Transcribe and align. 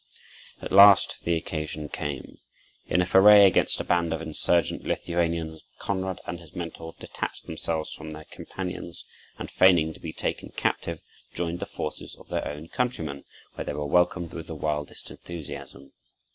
At 0.63 0.71
last 0.71 1.17
the 1.25 1.35
occasion 1.35 1.87
came. 1.87 2.39
In 2.87 3.03
a 3.03 3.05
foray 3.05 3.45
against 3.45 3.79
a 3.79 3.83
band 3.83 4.11
of 4.15 4.19
insurgent 4.19 4.83
Lithuanians, 4.83 5.61
Konrad 5.77 6.19
and 6.25 6.39
his 6.39 6.55
mentor 6.55 6.95
detached 6.97 7.45
themselves 7.45 7.93
from 7.93 8.11
their 8.11 8.23
companions, 8.23 9.05
and 9.37 9.51
feigning 9.51 9.93
to 9.93 9.99
be 9.99 10.11
taken 10.11 10.49
captive, 10.49 11.03
joined 11.35 11.59
the 11.59 11.67
forces 11.67 12.15
of 12.15 12.29
their 12.29 12.47
own 12.47 12.67
countrymen, 12.69 13.25
where 13.53 13.65
they 13.65 13.73
were 13.73 13.85
welcomed 13.85 14.33
with 14.33 14.47
the 14.47 14.55
wildest 14.55 15.11
enthusiasm. 15.11 15.93